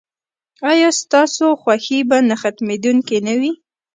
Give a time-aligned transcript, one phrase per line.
[0.71, 3.51] ایا ستاسو خوښي به نه ختمیدونکې نه وي؟